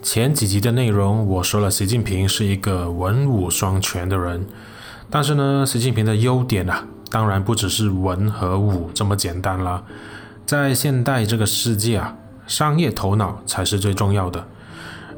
[0.00, 4.46] 前几集的内容，我说了习近平是一个文武双全的人，
[5.10, 9.84] 但是呢，习近平的优点啊，当然不只是文和武这么简单了。
[10.46, 12.16] 在现代这个世界啊，
[12.46, 14.46] 商业头脑才是最重要的，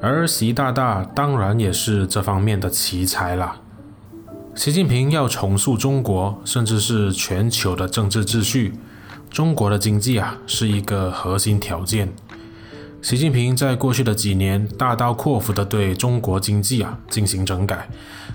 [0.00, 3.56] 而习大大当然也是这方面的奇才了。
[4.54, 8.74] 习近平要重塑中国，甚至是全球的政治秩序，
[9.30, 12.12] 中国的经济啊，是一个核心条件。
[13.02, 17.88] 习近平在过去的几年大刀阔斧地对中国经济啊进行整改，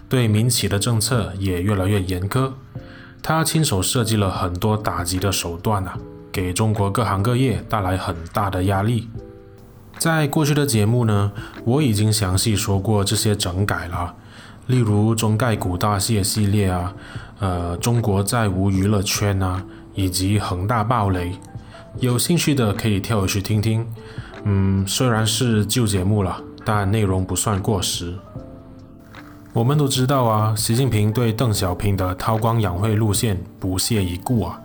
[0.10, 2.52] 对民企的政策也越来越严苛。
[3.22, 5.96] 他亲手设计了很多打击的手段啊，
[6.32, 9.08] 给中国各行各业带来很大的压力。
[10.00, 11.32] 在过去的节目呢，
[11.64, 14.16] 我已经详细说过这些整改了，
[14.66, 16.94] 例如中概股大泻系列啊，
[17.40, 19.64] 呃，中国再无娱乐圈啊，
[19.94, 21.34] 以及恒大暴雷。
[22.00, 23.86] 有兴趣的可以跳回去听听。
[24.46, 28.14] 嗯，虽然是旧节目了，但内容不算过时。
[29.54, 34.62] 我们都知道啊，习近平对邓小平的韬光养晦路线不屑一顾啊，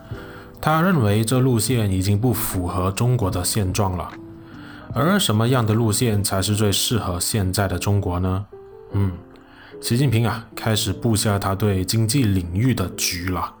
[0.61, 4.09] 他认为这路线已经不符合中国的现状了。
[4.93, 8.45] 而什么样的路线才是最适合现在的中国呢？
[8.91, 9.13] 嗯，
[9.81, 13.51] 习近平啊，开始布下他对经济领域的局了。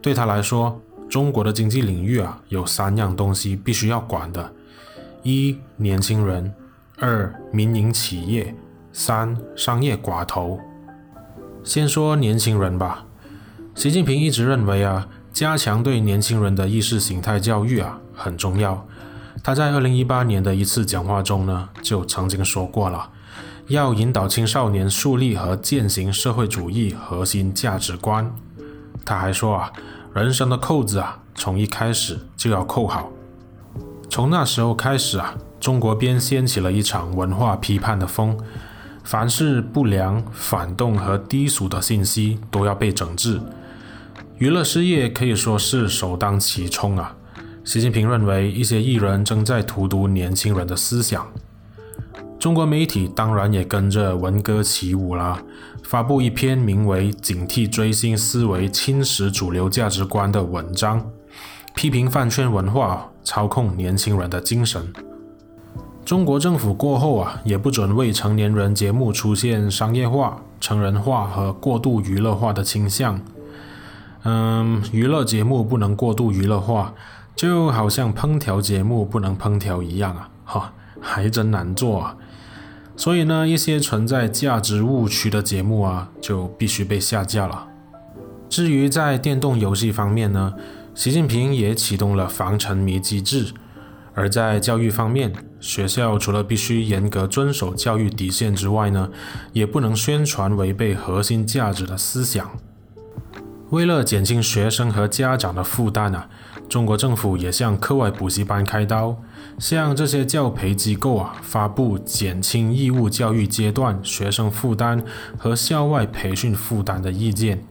[0.00, 4.52] 对他来说，中国的经济领域啊，有三样东西必须要管的。
[5.26, 6.52] 一、年轻人；
[7.00, 8.54] 二、民营企业；
[8.92, 10.60] 三、商业寡头。
[11.64, 13.04] 先说年轻人吧。
[13.74, 18.86] 习近平一直认为啊，加强对年轻人的意识形态教育啊很重要。
[19.42, 23.10] 他在二零一八年的一次讲话中呢，就曾经说过了，
[23.66, 28.32] 要引导青少年树立和践行社会主义核心价值观。
[29.04, 29.72] 他还说啊，
[30.14, 33.10] 人生的扣子啊，从一开始就要扣好。
[34.08, 38.36] 从那时候开始啊，中国便掀起了一场文化批判的风，
[39.04, 43.40] 凡是不良、反动和低俗的信息都要被整治。
[44.38, 47.14] 娱乐事业可以说是首当其冲啊。
[47.64, 51.26] 习近平认为一些艺人正在荼毒年轻人的思想，
[52.38, 55.42] 中国媒体当然也跟着闻歌起舞了，
[55.82, 61.10] 发布一篇名为《警惕追星思维侵蚀主流价值观》的文章。
[61.74, 64.92] 批评饭圈文化操控年轻人的精神。
[66.04, 73.20] 中国政府过后啊，也不准未成年人节目出现商业化、成人化和过度娱乐化的倾向。
[74.22, 76.94] 嗯，娱乐节目不能过度娱乐化，
[77.34, 82.16] 就好像烹调节目不能烹调一样啊，哈，还真难做啊。
[82.96, 87.66] 所以呢，一些存在价值误区的节目啊，就必须被下架了。
[88.48, 90.54] 至于在电动游戏方面呢，
[90.96, 93.52] 习近平也启动了防沉迷机制，
[94.14, 95.30] 而在教育方面，
[95.60, 99.10] 学校除了必须严格遵守教育底线之外呢，
[99.52, 102.50] 也不能宣传违背核心价值的思想。
[103.68, 106.30] 为了减轻学生和家长的负担啊，
[106.66, 109.18] 中国政府也向课外补习班开刀，
[109.58, 115.04] 向这些教培机构啊发布减轻义务教育阶段学生负担
[115.36, 117.62] 和校外培训负担的意见，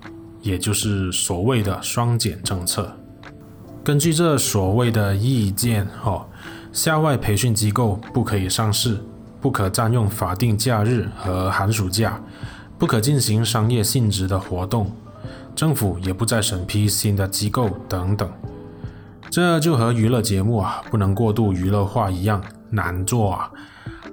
[0.43, 2.95] 也就是所谓的“双减”政策。
[3.85, 6.25] 根据这所谓的意见，哦，
[6.73, 8.99] 校外培训机构不可以上市，
[9.39, 12.19] 不可占用法定假日和寒暑假，
[12.79, 14.91] 不可进行商业性质的活动，
[15.55, 18.27] 政府也不再审批新的机构等等。
[19.29, 22.41] 这就和娱乐节目啊不能过度娱乐化一样
[22.71, 23.51] 难做啊。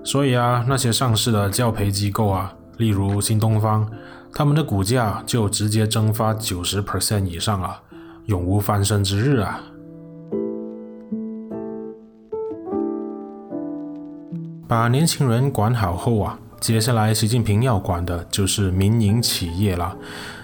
[0.04, 3.90] 所以啊，那些上市的教培机构啊，例如新东方，
[4.34, 7.80] 他们的股价就直接蒸发九十 percent 以上了。
[8.26, 9.60] 永无翻身之日啊！
[14.68, 19.96] 把年轻人管好后啊，接下来习近平要管的就是民营企业了。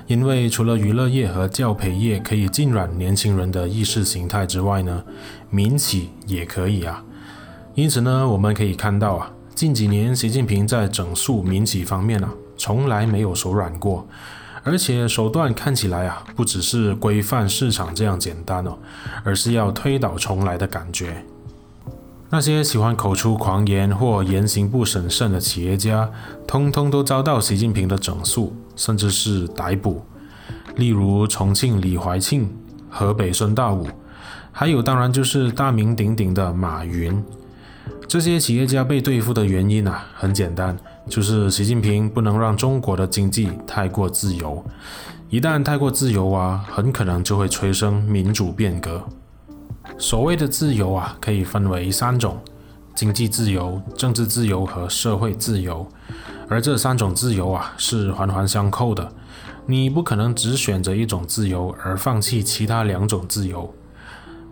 [0.07, 5.05] 因为除了娱乐业和教培业可以浸染年轻人的意识形态之外呢，
[5.51, 7.05] 民企也可以啊。
[7.75, 14.07] 因此呢，我们可以看到啊，近几年习近平在整肃民企方面啊，从来没有手软过。
[14.63, 18.79] 而且手段看起来啊，不只是规范市场这样简单哦，
[19.25, 21.25] 而是要推倒重来的感觉。
[22.31, 26.11] 那些喜欢口出狂言或言行不审慎的企业家，
[26.47, 30.05] 通通都遭到习近平的整肃，甚至是逮捕。
[30.77, 32.55] 例如重庆李怀庆、
[32.91, 33.89] 河北孙大武，
[34.53, 37.25] 还有当然就是大名鼎鼎的马云。
[38.09, 40.75] 这些企业家被对付的原因啊，很简单。
[41.07, 44.65] 就是习近平不能让中国的经济太过自由，
[45.29, 49.03] 一旦太过自由啊，很可能就会催生民主变革。
[49.99, 52.39] 所谓的自由啊，可以分为三种：
[52.95, 55.87] 经济自由、政治自由和社会自由。
[56.49, 59.13] 而这三种自由啊，是环环相扣的。
[59.67, 63.75] 你不可能只选择一种自由而放弃其他两种自由。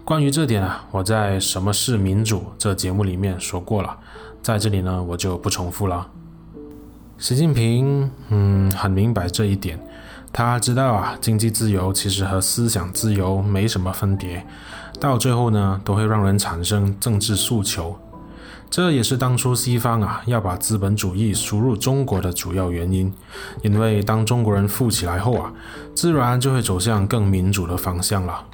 [0.06, 3.98] 关于这点啊，我在《什么是民主》这节目里面说过了，
[4.40, 6.06] 在这里呢，我就不重复了。
[7.18, 9.76] 习近平，嗯，很明白这一点。
[10.32, 14.46] 他知道啊，经济自由其实和思想自由没什么分别，
[15.00, 17.98] 到最后呢，都会让人产生政治诉求。
[18.70, 23.12] 这也是当初西方啊要把资本主义输入中国的主要原因。
[23.62, 25.52] 因为当中国人富起来后啊，
[25.96, 28.44] 自然就会走向更民主的方向了。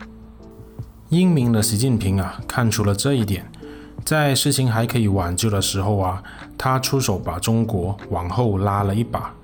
[1.13, 3.47] 英明的习近平啊，看出了这一点，
[4.03, 6.23] 在事情还可以挽救的时候啊，
[6.57, 9.35] 他出手把中国往后拉了一把。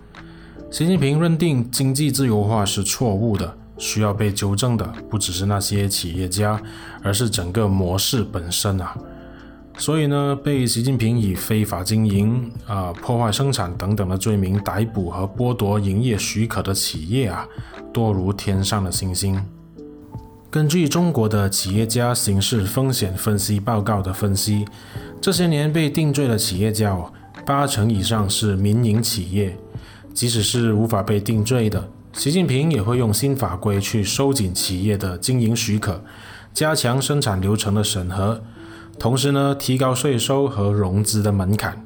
[0.70, 6.58] 习近平认定经济自由化是错误的，需要被纠正的不只是那些企业家，
[7.02, 8.96] 而是整个模式本身啊。
[9.76, 17.46] 所以呢，被习近平以非法经营、啊、破坏生产等等的罪名逮捕和剥夺营业许可的企业啊，
[17.92, 19.38] 多如天上的星星。
[20.50, 24.64] 根据中国的企业家刑事风险分析报告的分析，
[25.20, 27.12] 这些年被定罪的企业家哦，
[27.44, 29.58] 八成以上是民营企业。
[30.14, 36.02] 即使是无法被定罪的，习近平也会用新法规去收紧企业的经营许可，
[36.54, 38.42] 加强生产流程的审核，
[38.98, 41.84] 同时呢，提高税收和融资的门槛。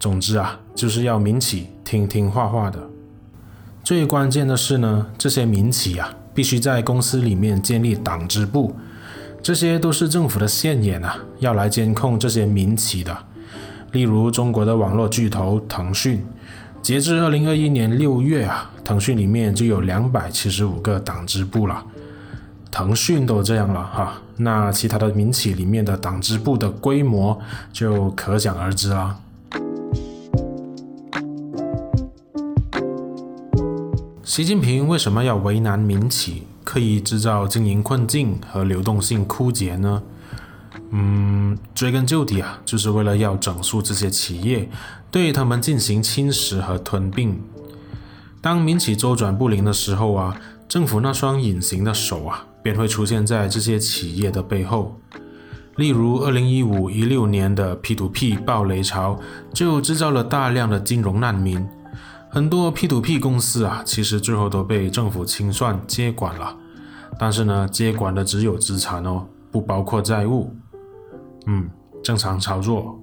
[0.00, 2.90] 总之啊，就是要民企听听话话的。
[3.84, 8.76] 最关键的是呢，这些民企啊，必须在公司里面建立党支部，
[9.42, 13.16] 这些都是政府的线眼啊，要来监控这些民企的。
[13.92, 16.24] 例如中国的网络巨头腾讯。
[16.82, 21.82] 截至二零二一年六月啊，腾讯里面就有两百七十五个党支部了。
[22.70, 27.36] 腾讯都这样了哈，那其他的民企里面的党支部的规模
[27.72, 29.18] 就可想而知了。
[34.26, 40.02] 习近平为什么要为难民企，刻意制造经营困境和流动性枯竭呢？
[40.90, 44.68] 嗯，追根究底啊，就是为了要整肃这些企业，
[45.12, 47.40] 对他们进行侵蚀和吞并。
[48.40, 50.36] 当民企周转不灵的时候啊，
[50.68, 55.00] 政府那双隐形的手啊，便会出现在这些企业的背后。
[55.76, 59.20] 例如，二零一五一六年的 P2P 暴雷潮，
[59.54, 61.64] 就制造了大量的金融难民。
[62.36, 66.54] 很多 P2P 公司啊，其实最后都被政府清算接管了。
[67.18, 70.54] 但是呢，接管的只有资产哦，不包括债务。
[71.46, 71.70] 嗯，
[72.04, 73.00] 正常操作。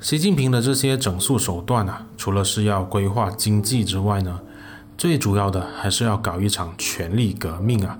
[0.00, 4.40] 习近平的这些整肃手段啊，除了是要规划经济之外呢，
[4.98, 7.96] 最主要的还是要搞一场权力革命啊。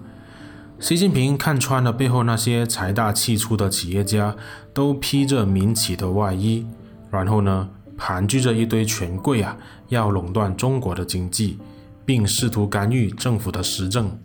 [0.80, 4.34] 习近平看穿了背后那些财大气粗的企业家，
[4.74, 6.66] 都披着民企的外衣，
[7.12, 7.68] 然后呢，
[8.04, 9.56] 盘踞着一堆权贵啊，
[9.88, 11.56] 要垄断中国的经济，
[12.04, 14.18] 并试图干预政府的施政。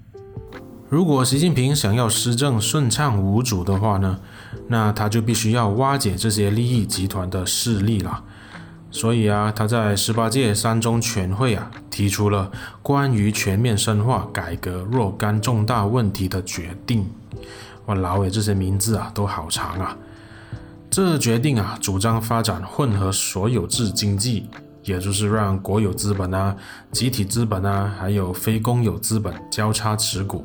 [0.90, 4.20] 如果习近平想要施政顺畅无阻的话呢，
[4.68, 8.24] 那他就必须要瓦解这些利益集团的势力了。
[8.90, 12.52] 所以啊，他在十八届三中全会啊提出了
[12.82, 17.08] 关于全面深化改革若干重大问题的决定。
[17.86, 19.96] 哇，老伟这些名字啊都好长啊。
[20.98, 24.50] 这决定啊主张发展混合所有制经济，
[24.84, 26.56] 也就是让国有资本啊、
[26.92, 30.44] 集体资本啊，还有非公有资本交叉持股。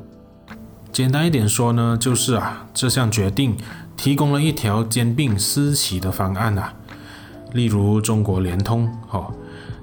[0.91, 3.57] 简单一点说呢，就是啊，这项决定
[3.97, 6.71] 提供了一条兼并私企的方案啊。
[7.53, 9.33] 例如中国联通，哦，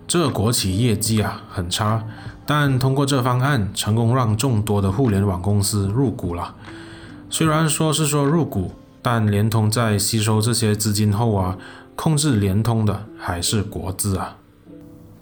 [0.06, 2.04] 这国企业绩啊很差，
[2.46, 6.54] 但通过这方案成功让众多的互联网公司入股了。
[7.28, 8.70] 虽然说是说入股，
[9.02, 11.56] 但联通在吸收这些资金后啊，
[11.96, 14.36] 控制联通的还是国资啊。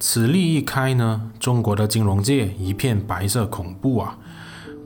[0.00, 4.18] 此例一开呢，中国的金融界一片白色恐怖啊。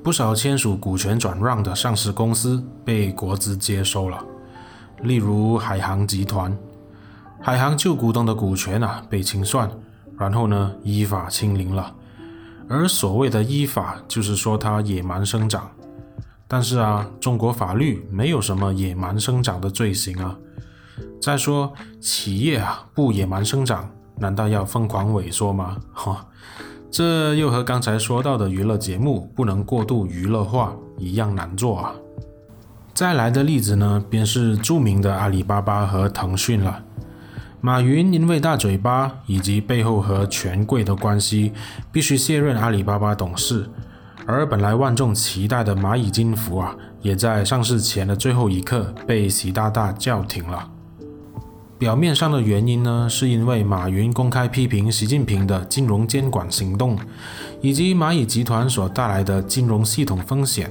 [0.02, 4.24] 不少签署股权转让的上市公司被国资接收了，
[5.02, 6.58] 例如海航集团，
[7.40, 9.70] 海航旧股东的股权啊被清算，
[10.18, 11.94] 然后呢依法清零了。
[12.68, 15.70] 而所谓的依法，就是说它野蛮生长。
[16.52, 20.36] 但是啊，中国法律没有什么野蛮生长的罪行啊。
[21.18, 25.78] 再说企业啊不野蛮生长，难道要疯狂萎缩吗？
[25.94, 26.26] 哈。
[26.92, 31.94] 这又和刚才说到的娱乐节目不能过度娱乐化一样难做啊！
[32.92, 36.82] 再来的例子呢，便是著名的阿里巴巴和腾讯了。
[37.62, 41.54] 马云因为大嘴巴以及背后和权贵的关系，
[41.90, 43.70] 必须卸任阿里巴巴董事。
[44.26, 50.70] 而本来万众期待的蚂蚁金服啊，也在上市前的最后一刻被习大大叫停了。
[51.78, 56.96] 表面上的原因呢，是因为马云公开批评习近平的金融监管行动，
[57.60, 60.70] 以及蚂蚁集团所带来的金融系统风险。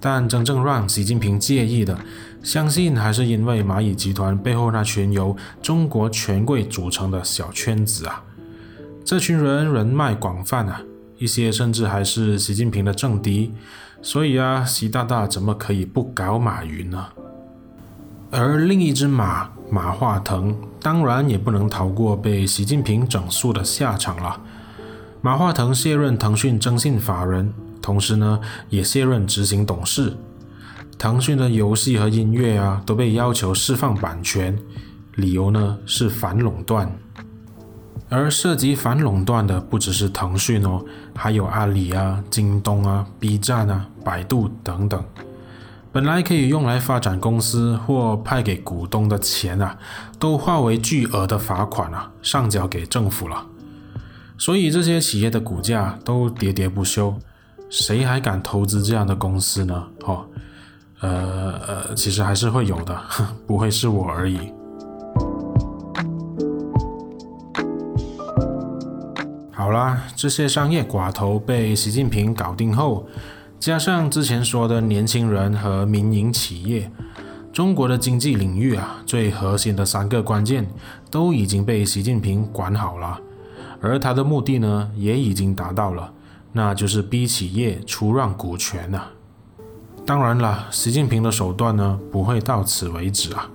[0.00, 1.96] 但真正让习近平介意的，
[2.42, 8.24] 相信还是因为蚂蚁集团背后那群由中国权贵组成的小圈子啊。
[9.04, 10.82] 这群人人脉广泛啊，
[11.22, 13.52] 一些甚至还是习近平的政敌。
[14.02, 17.06] 所以啊，习大大怎么可以不搞马云呢？
[18.32, 24.40] 而另一只马马化腾，当然也不能逃过被习近平整肃的下场了。
[25.20, 30.16] 马化腾卸任腾讯征信法人，同时呢，也卸任执行董事。
[30.98, 34.58] 腾讯的游戏和音乐啊，都被要求释放版权，
[35.14, 36.90] 理由呢是反垄断。
[38.12, 45.02] 而涉及反垄断的不只是腾讯哦，还有阿里啊、京东啊、B 站啊、百度等等。
[45.90, 49.78] 本来可以用来发展公司或派给股东的钱啊，
[50.18, 53.46] 都化为巨额的罚款啊，上缴给政府了。
[54.36, 57.14] 所以这些企业的股价都喋喋不休，
[57.70, 59.84] 谁还敢投资这样的公司呢？
[60.04, 60.24] 哦，
[61.00, 62.98] 呃呃，其实还是会有的，
[63.46, 64.52] 不会是我而已。
[69.62, 73.06] 好啦，这些商业寡头被习近平搞定后，
[73.60, 76.90] 加上之前说的年轻人和民营企业，
[77.52, 80.68] 中国的经济领域啊，最核心的三个关键
[81.12, 83.20] 都已经被习近平管好了，
[83.80, 86.12] 而他的目的呢，也已经达到了，
[86.50, 89.12] 那就是逼企业出让股权啊。
[90.04, 93.48] 当然了，习近平的手段呢，不会到此为止啊。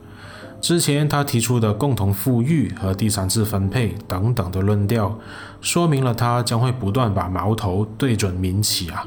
[0.60, 5.18] 之前他提出的共同富裕和第三次分配等等的论调，
[5.62, 9.06] 说明了他将会不断把矛头对准民企啊。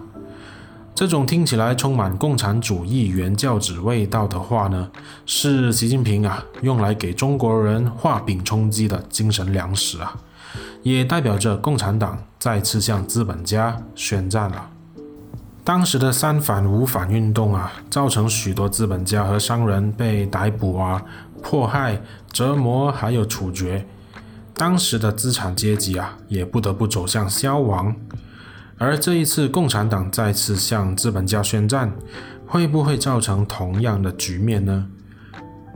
[0.95, 4.91] 这种听起来充满共产主义原教旨味道的话呢，
[5.25, 10.15] 是习近平啊用来给中国人画饼充饥的精神粮食啊，
[10.83, 14.71] 也代表着共产党再次向资本家宣战了。
[15.63, 21.03] 当时的三反五反运动啊，造成许多资本家和商人被逮捕啊。
[21.43, 23.87] 迫害、折磨，还有处决，
[24.55, 27.95] 当时的资产阶级啊，也不得不走向消亡。
[28.79, 31.93] 而这一次，共产党再次向资本家宣战，
[32.47, 34.87] 会不会造成同样的局面呢？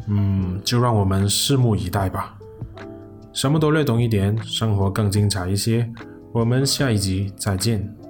[0.08, 2.34] 嗯，就让我们拭目以待吧。
[3.32, 5.90] 什么都略懂一点，生活更精彩一些。
[6.32, 8.03] 我们下一集再见。